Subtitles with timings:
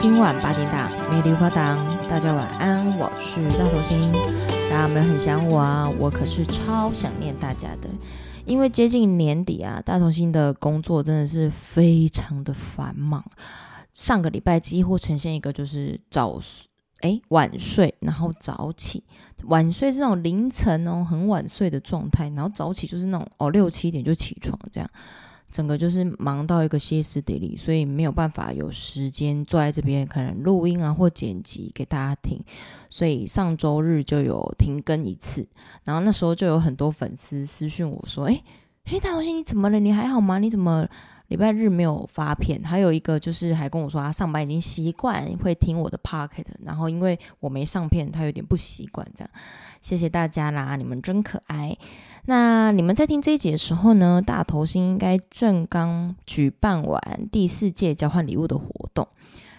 [0.00, 1.76] 今晚八点档，美丽发档，
[2.08, 4.12] 大家晚安，我是大头星，
[4.70, 5.90] 大家有没有很想我啊？
[5.98, 7.88] 我可是超想念大家的，
[8.46, 13.24] 因为接近年底啊，大头星的工作真的是非常的繁忙，
[13.92, 16.40] 上个礼拜几乎呈现一个就是早
[17.00, 19.02] 哎晚睡，然后早起，
[19.46, 24.88] 晚睡是那种凌晨哦很晚睡的状态，然后早起就是那种哦六七点就起床这样。
[25.50, 32.38] 整个就是忙到一个歇斯底里，所以没有办法有时间坐在这边可能录音啊或剪辑给大家听，
[32.90, 35.46] 所以上周日就有停更一次，
[35.84, 38.42] 然后那时候就有很多粉丝私讯我说：“哎，
[38.84, 39.80] 嘿，大头星你怎么了？
[39.80, 40.38] 你还好吗？
[40.38, 40.86] 你怎么？”
[41.28, 49.30] 礼拜日没有发片，还有一个就是还跟我说他上班已经习惯会听我的 pocket，然后因为我没上片，他有点不习惯这样。
[49.80, 51.76] 谢谢大家啦，你们真可爱。
[52.24, 57.00] 那你们在听这一集的时候呢，大头星应该正刚举办完
[57.30, 59.06] 第四届交换礼物的活动。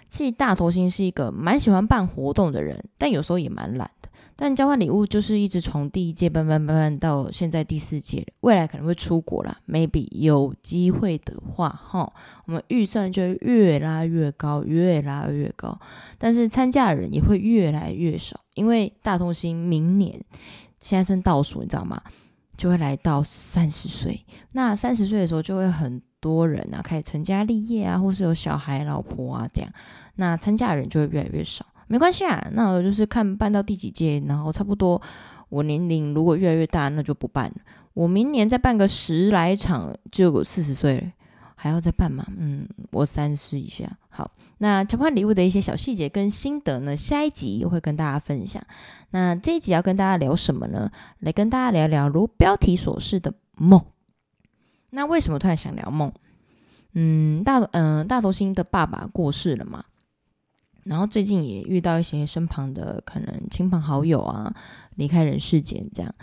[0.07, 4.08] 其实大头星是一个蛮喜欢办活动的人，但有时候也蛮懒的。
[4.41, 12.13] 但交换礼物就是一直从第一届慢慢慢慢到现在第四届，未来可能会出国啦，maybe 有机会的话，哈，
[12.45, 15.77] 我们预算就越拉越高，越拉越高，
[16.17, 20.23] 但是参加的人也会越来越少，因为大同星明年
[20.79, 22.01] 现在正倒数，你知道吗？
[22.55, 29.69] 就会来到三十岁，那三十岁的时候就会很多人啊开始成家立业啊，或是有小孩、老婆啊这样，
[30.15, 31.65] 那参加的人就会越来越少。
[31.91, 35.01] 没关系啊，那我就是看办到第几届，然后差不多
[35.49, 37.55] 我年龄如果越来越大，那就不办了。
[37.95, 41.11] 我明年再办个十来场，就四十岁了，
[41.55, 42.23] 还要再办吗？
[42.37, 43.89] 嗯，我三思一下。
[44.07, 48.63] 好，那交换礼物的一些小细节跟心得呢，下一集会跟大家分享。
[49.09, 50.91] 那这一集要跟大家聊什么呢？
[51.19, 53.83] 来跟大家聊聊如标题所示的梦。
[54.91, 56.13] 那为什么突然想聊梦？
[56.93, 59.83] 嗯，大嗯、大头星的爸爸过世了嘛。
[60.83, 64.53] 然后最近也遇到一些身旁的可能亲朋好友啊
[64.95, 66.13] 离开人世间，这样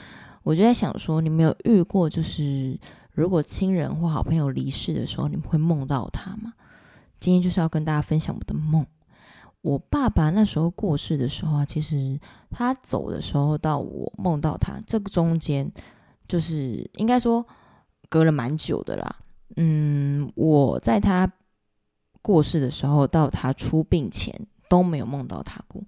[0.43, 2.79] 我就在想说，你们有遇过就是
[3.13, 6.53] 如果亲人或好朋友离世的时候，你们会梦到他吗？
[7.19, 8.87] 今天就是要跟大家分享我的梦。
[9.63, 12.21] 我爸爸那时候过世的时候啊，其实
[12.51, 15.71] 他走的时候到我梦到他，这个中间
[16.29, 17.45] 就是应该说
[18.09, 19.17] 隔了蛮久的啦。
[19.57, 21.33] 嗯，我在他
[22.23, 24.33] 过世的时候到他出殡前。
[24.69, 25.83] 都没有梦到他过，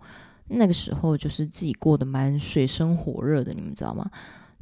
[0.49, 4.11] 那个时候就是自己过得蛮水深火热的，你们知道吗？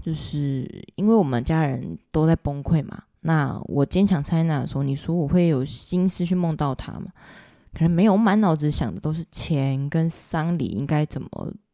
[0.03, 3.03] 就是因为我们家人都在崩溃嘛。
[3.23, 7.07] 那我坚强参加的时候，你说我会有心思去梦到他吗？
[7.75, 11.29] 可能没有，满脑子想的都是钱跟丧礼应该怎么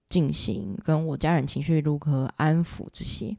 [0.09, 3.37] 进行，跟我家人情绪如何安抚这些。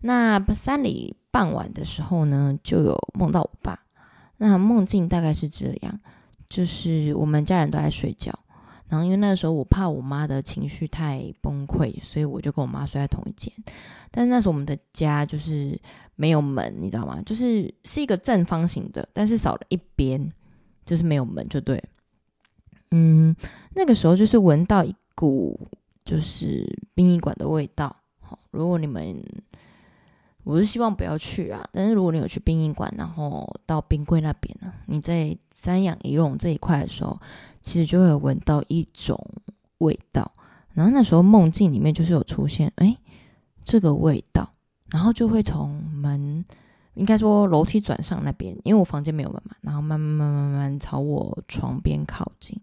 [0.00, 3.78] 那丧礼傍晚的时候呢，就有梦到我爸。
[4.38, 6.00] 那梦境大概是这样。
[6.48, 8.32] 就是我们家人都在睡觉，
[8.88, 13.52] 然后因为那个时候我怕我妈的情绪太崩溃，所以我就跟我妈睡在同一间。
[14.10, 15.78] 但是那时候我们的家就是
[16.16, 17.20] 没有门，你知道吗？
[17.26, 20.32] 就是是一个正方形的，但是少了一边，
[20.86, 21.82] 就是没有门，就对。
[22.90, 23.36] 嗯，
[23.74, 25.60] 那个时候就是闻到一股
[26.04, 26.64] 就是
[26.94, 27.94] 殡仪馆的味道。
[28.20, 29.22] 好，如果你们。
[30.48, 37.20] 我是希望不要去啊，但是如果你有去殡仪馆，然后到冰柜那边呢，你在三养仪容这一块的时候，
[37.60, 39.22] 其实就会闻到一种
[39.76, 40.32] 味道。
[40.72, 42.96] 然后那时候梦境里面就是有出现，哎，
[43.62, 44.50] 这个味道，
[44.90, 46.42] 然后就会从门，
[46.94, 52.58] 应该说楼梯转上那边，因为我房间没有门嘛，然后慢慢慢慢慢慢朝我床边靠近，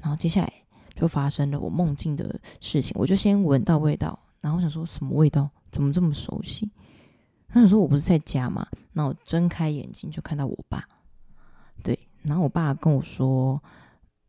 [0.00, 0.52] 然后接下来
[0.94, 2.94] 就发生了我梦境的事情。
[2.96, 6.70] 我就先闻到味道，然后想说什么味道，怎么这么熟悉？
[7.52, 10.86] 那时候我不是在家嘛，那我睁开眼睛就看到我爸，
[11.82, 13.60] 对，然后我爸跟我说，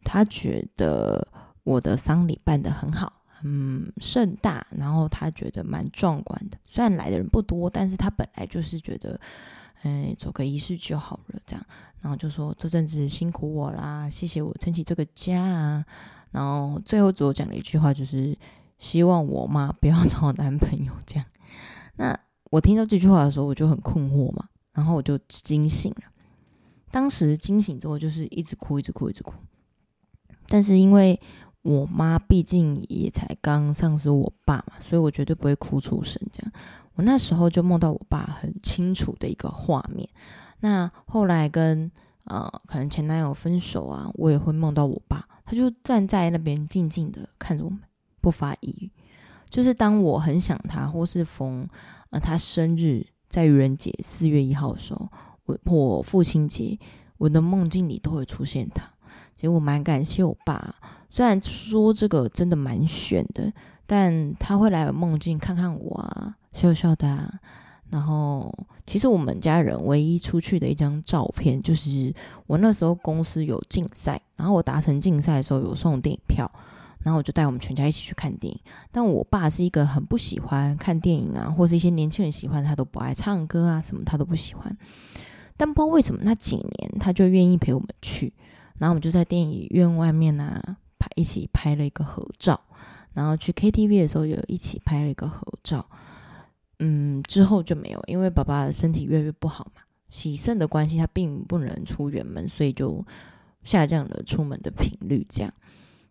[0.04, 1.28] 他觉得
[1.64, 3.12] 我的丧礼办得很好，
[3.44, 6.58] 嗯，盛大，然后他觉得蛮壮观的。
[6.66, 9.20] 虽然来的人不多，但是他本来就是觉得，
[9.82, 11.66] 哎，做个仪式就好了，这样，
[12.00, 15.86] 然后就说这阵子辛苦我啦，谢谢我撑起这个家啊，
[16.32, 18.38] 然后最后只有讲了一句话，就是
[18.78, 21.26] 希望我妈不要找男朋友这样，
[21.98, 22.18] 那。
[22.50, 26.04] 我听到这句话的时候，我就很困惑嘛，然后我就惊醒了。
[26.92, 29.34] 当时惊醒之后，就是一直哭，一直哭，一直哭。
[30.48, 31.20] 但是因为
[31.62, 36.20] 我妈毕竟也才刚丧失我爸嘛，所以我绝对不会哭出声。
[36.34, 36.52] 这样，
[36.96, 40.10] 我那时候就梦到我爸很清楚的一个画面。
[40.62, 41.92] 那后来跟
[42.24, 47.80] 呃可能前男友分手啊，我也会梦到我爸，他就站在那边静静的看着我们，
[48.20, 48.90] 不发一语。
[49.50, 51.68] 就是当我很想他，或是逢
[52.12, 55.10] 呃他生日在愚人节四月一号的时候，
[55.46, 56.78] 我或父亲节，
[57.18, 58.84] 我的梦境里都会出现他。
[59.36, 60.76] 其实我蛮感谢我爸，
[61.10, 63.52] 虽然说这个真的蛮炫的，
[63.86, 67.40] 但他会来梦境看看我啊，笑笑的啊。
[67.90, 68.54] 然后，
[68.86, 72.14] 其实我们家人唯一出去的一张照片，就是
[72.46, 76.52] 我那时候公司有竞赛，然后我达成竞赛的时候有送电影票，
[77.04, 78.60] 然后我就带我们全家一起去看电影。
[78.92, 84.78] 但我爸是一个很不喜欢看电影啊，或是一些年轻人喜欢他都不爱唱歌啊，什么他都不喜欢。
[85.58, 88.34] 但不知道为什么那几年他就愿意陪我们去，
[88.78, 92.60] 然后我们就在电影院外面啊拍一起拍了一个合照，
[93.14, 95.86] 然后去 KTV 的时候也一起拍了一个合照。
[96.80, 103.06] 嗯，之后就没有，因为爸爸的身体越来越不好嘛，洗肾的关系，他并不能出远门，所以就
[103.66, 105.28] 下降了出门的频率。
[105.30, 105.54] 这样，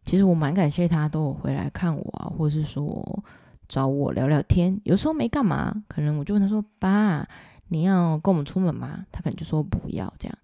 [0.08, 3.22] 其实我蛮感谢他都有回来看我啊，或者是说
[3.69, 4.81] 找我聊聊天。
[4.84, 7.28] 有时候没干嘛，可能我就问他说：“爸，
[7.66, 10.10] 你要跟我们出门吗？”他可能就说不要。
[10.19, 10.38] 这样，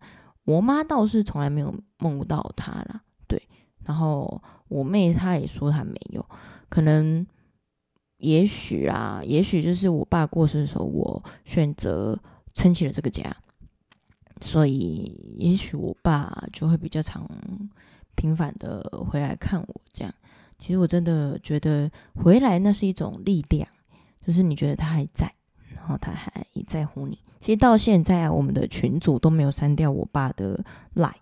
[0.44, 3.43] 我妈倒是从来没有梦到他啦，对。
[3.87, 6.22] 然后我妹她也说她没有，
[6.69, 7.26] 可能。
[8.19, 12.19] 也许啊，也许就是我爸过世的时候，我选择
[12.52, 13.34] 撑起了这个家，
[14.43, 17.26] 所以也许我爸就会比较常
[18.14, 19.81] 频繁的回来看我。
[19.93, 20.12] 这样，
[20.58, 23.69] 其实我真的觉得回来那是一种力量，
[24.26, 25.32] 就是你觉得他还在，
[25.75, 27.19] 然后他还在乎你。
[27.40, 30.64] 其实到现在啊，我们的群组都没有删掉我爸的
[30.94, 31.12] Line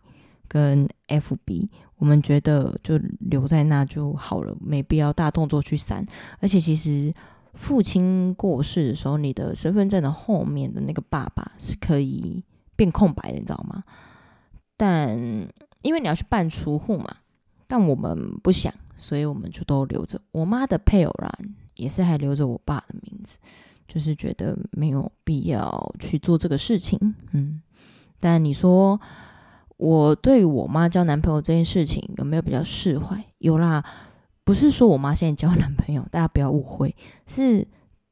[0.47, 1.69] 跟 FB。
[1.97, 6.05] 我们觉得就留在那就好了，没必要大动作去删。
[6.41, 7.15] 而且其实
[7.55, 12.43] 父亲过世的时候，你的身份证的后面的那个爸爸是可以
[12.75, 13.83] 变空白的，你知道吗？
[14.77, 15.17] 但
[15.83, 17.17] 因为你要去办除户嘛，
[17.67, 20.21] 但我们不想，所以我们就都留着。
[20.33, 21.33] 我妈的配偶栏
[21.75, 23.37] 也是还留着我爸的名字，
[23.87, 26.99] 就是觉得没有必要去做这个事情。
[27.33, 27.61] 嗯，
[28.19, 29.01] 但你说。
[29.79, 33.21] 我对我妈交男朋友这件事情有没有比较释怀？
[33.39, 33.85] 有啦，
[34.45, 36.95] 不是说我妈现在交男朋友，大家不要误会。
[37.27, 37.67] 是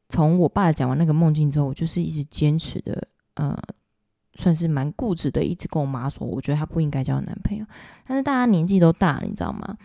[0.08, 3.56] 从我爸讲完那个梦境之后，我就是一直坚持的，呃，
[4.34, 7.64] 算是蛮固执的，一直跟我妈说，我觉得她不应该交男朋友。
[8.06, 9.76] 但是大家年纪都大了，你知道吗？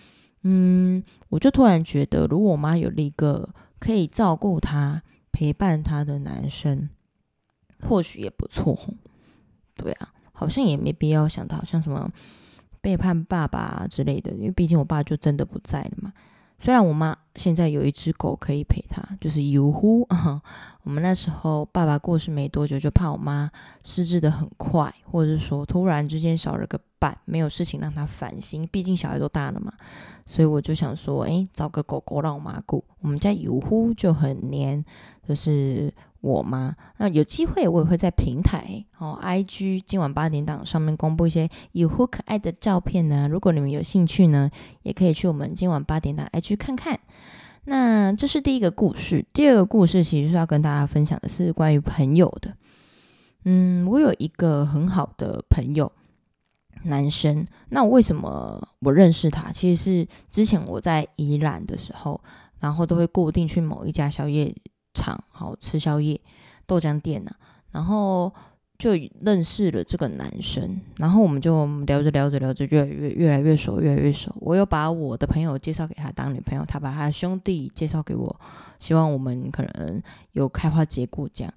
[0.44, 3.50] 嗯，我就突然觉得，如果我妈有了一个
[3.80, 5.02] 可以照顾她、
[5.32, 6.90] 陪伴她的男生，
[7.82, 8.78] 或许也不错。
[9.76, 10.10] 对啊。
[10.38, 12.12] 好像也没必要想到，好像什么
[12.82, 16.12] 背叛爸爸之类的，因为毕竟我爸就真的不在了嘛。
[16.60, 20.42] 虽然我妈现在有一只狗可以陪他，就是油乎啊。
[20.84, 23.52] 我们那时候爸爸过世没多久，就怕我妈
[23.84, 28.68] 失智的很快，或者是说突然之间少了个伴，没有事情让她烦心。
[28.72, 29.74] 毕竟小孩都大了嘛，
[30.26, 32.84] 所以我就想说，哎，找个狗狗让我妈顾。
[33.02, 34.84] 我们家油乎就很黏，
[35.28, 35.94] 就是。
[36.26, 36.76] 我吗？
[36.98, 43.28] 那有机会我也会在平台哦，IG 今晚八点档上面公布一些有呼可爱的照片呢。
[43.30, 44.50] 如果你们有兴趣呢，
[44.82, 47.00] 也可以去我们今晚八点档 IG 看看。
[47.66, 52.58] 那这是第一个故事，第二个故事其实是要跟大家分享的是关于朋友的。
[53.44, 55.92] 嗯，我有一个很好的朋友，
[56.86, 57.46] 男生。
[57.70, 59.52] 那我为什么我认识他？
[59.52, 62.20] 其实是之前我在宜兰的时候，
[62.60, 64.52] 然后都会固定去某一家宵夜。
[64.96, 66.20] 场好吃宵夜
[66.66, 67.38] 豆浆店呐、啊，
[67.74, 68.34] 然后
[68.80, 74.34] 就认识了这个男生，然后我们就聊着聊着聊着越来越越来越熟，越来越熟。
[74.40, 78.36] 我又把我的朋友介绍给他当女朋友，他把他兄弟介绍给我，
[78.80, 81.54] 希望我们可能有开花结果这样。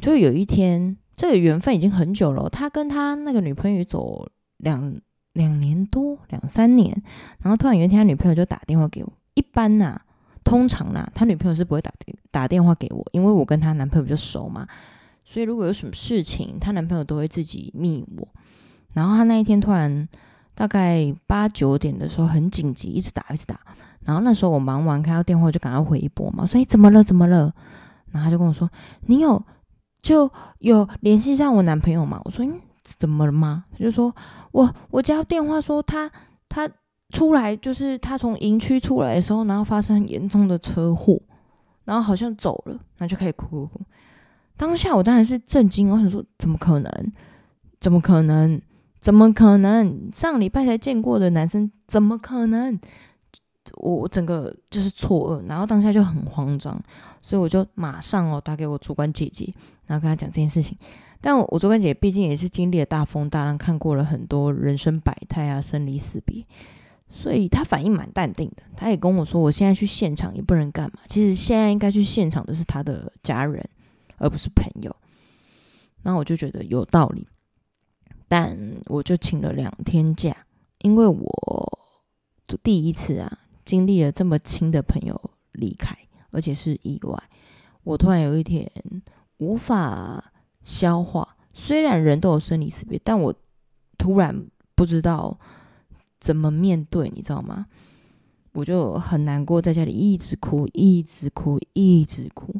[0.00, 5.00] 就有一天，这个缘分已经很久了，他跟他那个女朋友走两
[5.34, 7.02] 两年多两三年，
[7.40, 10.02] 然后突然有一天他女朋友就打电话给我，一般呐、啊。
[10.48, 14.66] 通常啦，他女朋友是不会打电打电话给我，因为我跟他男朋友比较熟嘛，
[15.22, 18.26] 所以如果有什么事情，他男朋友都会自己密我。
[18.94, 20.08] 然后他那一天突然
[20.54, 23.60] 大概八九点的时候很紧急，一直打一直打。
[24.00, 27.52] 然后那时候我忙完看到电话就赶快回一拨嘛，所以怎么了怎么了？
[28.10, 28.70] 然后他就跟我说
[29.04, 29.44] ：“你有
[30.00, 32.58] 就有联系上我男朋友吗？”我说：“嗯，
[32.96, 34.16] 怎么了吗？”他就说
[34.52, 36.10] ：“我我接到电话说他
[36.48, 36.66] 他。”
[37.10, 41.20] 出来就是他从营区出来的时候，然后发生严重的车祸，
[41.84, 43.80] 然后好像走了，然后就开始哭哭哭。
[44.56, 47.12] 当下我当然是震惊，我想说怎么可能？
[47.80, 48.60] 怎么可能？
[49.00, 50.10] 怎么可能？
[50.12, 52.78] 上礼拜才见过的男生，怎么可能？
[53.74, 56.78] 我我整个就是错愕，然后当下就很慌张，
[57.20, 59.52] 所以我就马上哦打给我主管姐姐，
[59.86, 60.76] 然后跟她讲这件事情。
[61.20, 66.44] 但我，我主管姐毕竟也是经历了大风大浪，看过了很多人生百态啊，生离死别。
[67.10, 71.00] 所以他反应蛮淡定的，他也跟我说，我现在去现场也不能干嘛。
[71.06, 73.66] 其实现在应该去现场的是他的家人，
[74.18, 74.94] 而不是朋友。
[76.02, 77.26] 然后我就觉得有道理，
[78.28, 80.36] 但我就请了两天假，
[80.78, 81.78] 因为我
[82.46, 85.20] 就第一次啊，经历了这么亲的朋友
[85.52, 85.96] 离开，
[86.30, 87.20] 而且是意外，
[87.82, 88.70] 我突然有一天
[89.38, 90.32] 无法
[90.64, 91.36] 消化。
[91.52, 93.34] 虽然人都有生离死别，但我
[93.96, 94.46] 突然
[94.76, 95.36] 不知道
[96.28, 97.64] 怎么面对，你知道吗？
[98.52, 102.54] 我就很难过，在家里一直哭，一直哭，一直哭，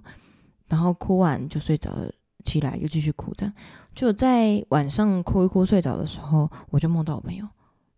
[0.68, 2.10] 然后哭完就睡着了，
[2.46, 3.54] 起来又继续哭，这样
[3.94, 7.46] 就在晚上哭一哭睡着的时候，我就梦到我朋友。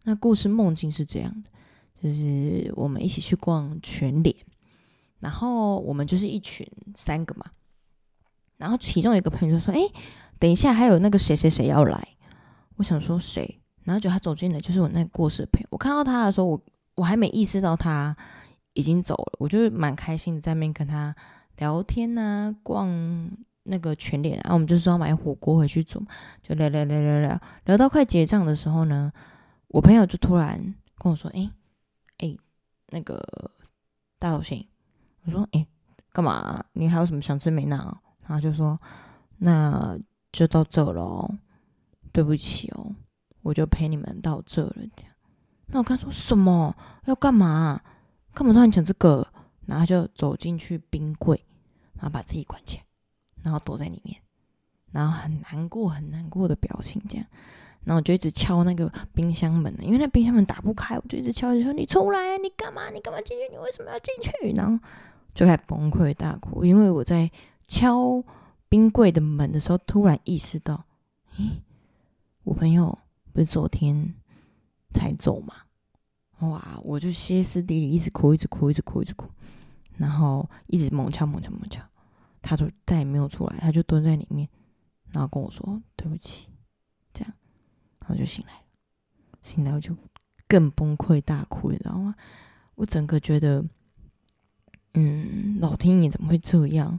[0.02, 1.48] 那故事梦境是这样的，
[2.02, 4.34] 就是我们一起去逛全联，
[5.20, 7.46] 然后我们就是一群三个嘛，
[8.56, 9.80] 然后其中一个朋友就说：“哎，
[10.40, 12.08] 等一下还有那个谁谁谁要来。”
[12.74, 15.68] 我想说谁，然后就他走进来，就是我那个过世的朋友。
[15.70, 16.60] 我看到他的时候，我。
[16.96, 18.14] 我还没意识到他
[18.74, 21.14] 已经走了，我就蛮开心的在那边跟他
[21.56, 22.90] 聊天呐，逛
[23.62, 26.04] 那个全联啊，我们就说要买火锅回去煮，
[26.42, 29.10] 就聊聊聊聊聊，聊到快结账的时候呢，
[29.68, 30.58] 我朋友就突然
[30.98, 31.50] 跟我说：“哎
[32.18, 32.36] 哎，
[32.88, 33.18] 那个
[34.18, 34.66] 大头星。”
[35.24, 35.66] 我说：“哎，
[36.12, 36.62] 干嘛？
[36.74, 37.96] 你还有什么想吃没呢？”
[38.26, 38.78] 然后就说
[39.38, 39.98] ：“那
[40.32, 41.34] 就到这了哦，
[42.12, 42.94] 对不起哦，
[43.42, 45.12] 我就陪你们到这了。”这样。
[45.66, 46.74] 那我刚说什么？
[47.04, 47.80] 要干嘛？
[48.34, 49.26] 干嘛突然讲这个？
[49.66, 51.40] 然后就走进去冰柜，
[51.94, 52.84] 然后把自己关起来，
[53.44, 54.20] 然后躲在里面，
[54.90, 57.24] 然后很难过、很难过的表情这样。
[57.84, 62.36] 然后我就一直敲那个冰箱门，因为那冰箱门打不开，我就一直敲，就说：“你出来！
[62.38, 62.90] 你干嘛？
[62.90, 63.48] 你干嘛进去？
[63.52, 64.84] 你为什么要进去？”然后
[65.34, 67.30] 就开始崩溃大哭，因为我在
[67.66, 68.22] 敲
[68.68, 70.84] 冰柜的门的时候，突然意识到，
[71.38, 71.60] 咦，
[72.42, 72.98] 我朋友
[73.32, 74.14] 不是昨天。
[74.92, 75.54] 才走嘛，
[76.40, 76.80] 哇！
[76.82, 79.30] 我就歇斯底里，一直哭，一直哭，一直哭，一直哭，
[79.98, 81.80] 然后一直猛敲，猛敲，猛敲，
[82.42, 84.48] 他就再也没有出来，他就蹲在里面，
[85.12, 86.48] 然后跟我说对不起，
[87.12, 87.32] 这样，
[88.00, 88.62] 然后就醒来了，
[89.42, 89.96] 醒来我就
[90.48, 92.16] 更崩溃大哭，你知道吗？
[92.74, 93.64] 我整个觉得，
[94.94, 96.98] 嗯，老天爷怎么会这样？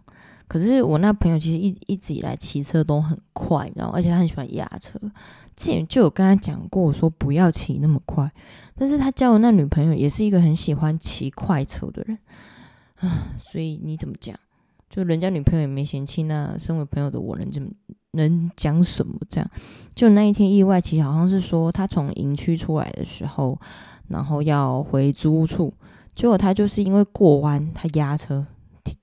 [0.52, 3.88] 可是我那朋友其实一一直以来骑车都很快，你知道？
[3.88, 5.00] 而且他很喜欢压车。
[5.56, 8.30] 之前就有跟他讲过，说不要骑那么快。
[8.76, 12.18] 但是他交的那女朋友也是一个很喜欢骑快车的人
[13.00, 14.36] 啊，所以你怎么讲？
[14.90, 17.70] 就人家女朋友也没嫌弃，那身为朋友的我能怎么
[18.12, 19.18] 能讲什么？
[19.30, 19.50] 这样
[19.96, 23.58] 就那一天意外骑，好像是说他从营区出来的时候，
[24.10, 25.74] 然后要回租屋处，
[26.14, 28.46] 结果他就是因为过弯，他压车，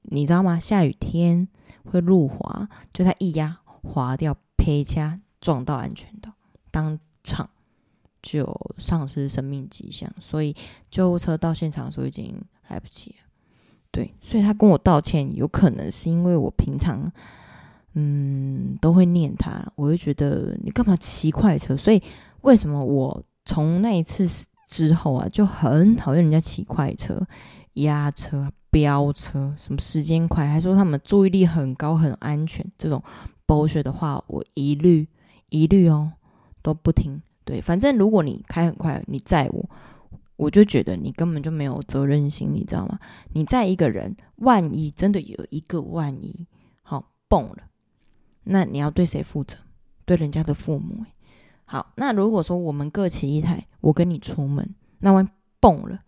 [0.02, 0.58] 你知道吗？
[0.58, 1.48] 下雨天
[1.84, 6.32] 会路滑，就他一压滑掉，赔掐撞到安全岛。
[6.70, 7.48] 当场
[8.22, 8.46] 就
[8.78, 10.54] 丧失生命迹象，所以
[10.90, 13.16] 救护车到现场的时候已经来不及了。
[13.90, 17.10] 对，所以他跟我道歉，有可能是因为我平常
[17.94, 21.76] 嗯都会念他，我会觉得你干嘛骑快车？
[21.76, 22.02] 所以
[22.42, 24.28] 为什么我从那一次
[24.68, 27.26] 之后啊，就很讨厌人家骑快车、
[27.74, 33.02] 压车、飙车，什么时间快，还说他们注意力很高、很安全这种
[33.46, 35.08] 博学的话，我一律
[35.48, 36.12] 一律哦。
[36.60, 39.70] 都不听，对，反正如果你开很快，你载我，
[40.36, 42.98] 我就觉得你根本就没有责任心，你知道吗？
[43.32, 46.46] 你载一个人，万一真的有一个万一，
[46.82, 47.58] 好蹦了，
[48.42, 49.56] 那你要对谁负责？
[50.04, 51.04] 对人家的父母。
[51.64, 55.28] 好，那如果说我们各骑一台，我跟你出门，那万一
[55.60, 56.00] 蹦了，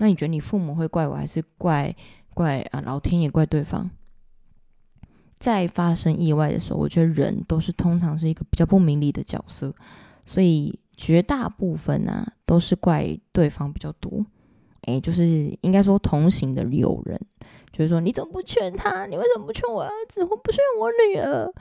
[0.00, 1.94] 那你觉得你父母会怪我，还是怪
[2.32, 3.90] 怪啊老天爷怪对方？
[5.38, 9.74] 在发生意外的时候，我觉得人都是通常是一个比较不明理的角色，
[10.24, 14.24] 所以绝大部分啊都是怪对方比较多。
[14.86, 17.20] 诶，就是应该说同行的友人，
[17.70, 19.04] 就是说你怎么不劝他？
[19.04, 21.52] 你为什么不劝我儿子或不劝我女儿？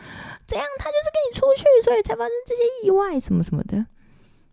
[0.48, 3.86] 这样他就是跟你出去，所以才发生这些意外什么什么的。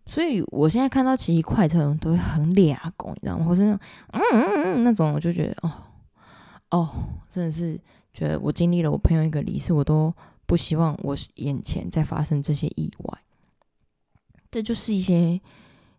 [0.07, 3.45] 所以我现在看到骑快车都会很脸红，你知道吗？
[3.45, 3.79] 或是那种
[4.13, 5.71] 嗯嗯嗯那种，我就觉得哦
[6.71, 6.89] 哦，
[7.29, 7.79] 真的是。
[8.13, 10.11] 觉得我经历了我朋友一个离世，我都
[10.47, 13.19] 不希望我眼前再发生这些意外。
[14.49, 15.39] 这就是一些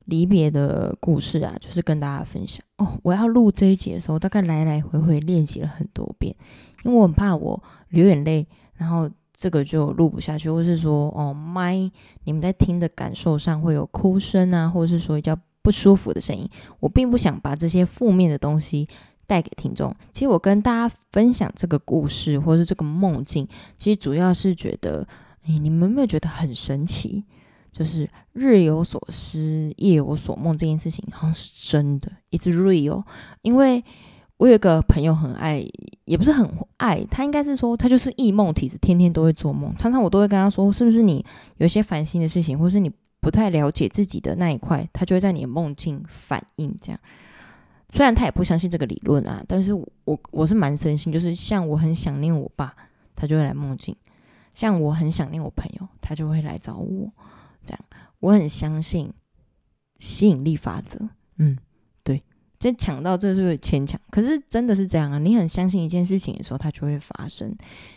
[0.07, 2.99] 离别的故事啊，就是跟大家分享哦。
[3.05, 6.35] 我要录这一集的时候，大概来来回回练习了很多遍，
[6.83, 11.76] 因为我很怕我流眼泪，然后这个就录不下去，或是说哦麦，
[12.25, 16.50] 你们在听的感受上会有哭声啊，或者是说比较不舒服的声音。
[16.80, 18.88] 我并不想把这些负面的东西。
[19.28, 19.95] 带给听众。
[20.14, 25.07] 其实我跟大家分享这个故事，或是这个梦境，其实主要是觉得，
[25.42, 27.23] 哎，你们有没有觉得很神奇？
[27.71, 33.04] 就是日有所思，夜有所梦这件事情，好像是真的，it's real。
[33.42, 33.85] 因为
[34.38, 35.62] 我有一个朋友很爱，
[36.04, 39.75] 也不是很爱，他应该是说他就是异梦体质，天天都会做梦。
[39.76, 41.25] 常常我都会跟他说，是不是你
[41.57, 42.90] 有一些烦心的事情，或是你
[43.21, 47.00] 不太了解自己的那一块，他就会在你的梦境反应这样。
[47.90, 52.75] 虽然他也不相信这个理论啊，但是我我，是蛮深信，就是像我很想念我爸，
[53.16, 53.95] 他就会来梦境；
[54.54, 57.11] 像我很想念我朋友，他就会来找我。
[57.64, 57.80] 这样，
[58.21, 59.12] 我很相信
[59.99, 60.99] 吸引力法则。
[61.38, 61.59] 嗯，
[62.59, 64.00] 这抢到这是不是牵强？
[64.11, 65.19] 可是真的是这样啊！
[65.19, 67.55] 你很相信一件事情的时候，它就会发生。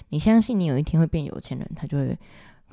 [0.10, 2.18] 你相信你有一天会变有钱人，他就会。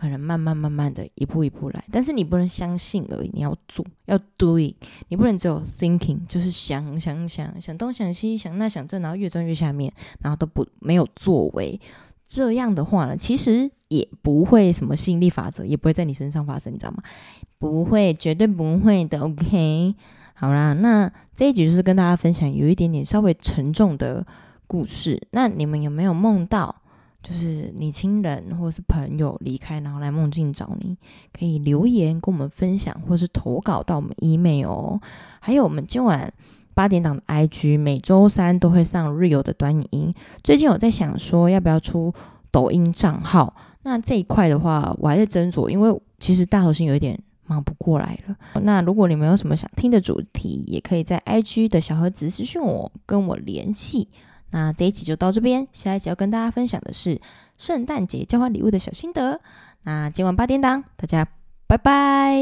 [0.00, 4.72] 可能慢慢慢慢的一步一步来，但是你不能相信而已，你要做，要 do it，
[5.08, 11.80] 你不能只有 thinking，就是想想想想东想西想那想这，然后越钻越下面，然后都不没有作为。
[12.28, 17.02] 这样的话呢，其实也不会什么吸引力法则，也不会在你身上发生，你知道吗？
[17.58, 19.18] 不会，绝对不会的。
[19.18, 19.96] OK，
[20.40, 24.24] 好啦，那这一集就是跟大家分享有一点点稍微沉重的
[24.68, 25.20] 故事。
[25.32, 26.72] 那你们有没有梦到？
[27.20, 30.96] 就是你亲人或是朋友离开，然后来梦境找你，
[31.36, 35.00] 可以留言跟我们分享，或是投稿到我们 email 哦。
[35.40, 36.32] 还有我们今晚
[36.72, 40.14] 八点档的 IG，每周三都会上 Real 的短影音。
[40.44, 42.14] 最近有在想说要不要出
[42.52, 47.18] 抖音账号，那这一块的话我还在斟酌，因为其实大头星有一点
[47.48, 48.36] 忙不过来了。
[48.62, 54.08] 那如果你们有什么想听的主题，也可以在 IG 的小盒子私讯我，跟我联系。
[54.50, 57.20] 那这一集就到这边，下一集要跟大家分享的是
[57.56, 59.40] 圣诞节交换礼物的小心得。
[59.82, 61.26] 那今晚八点档，大家
[61.66, 62.36] 拜拜。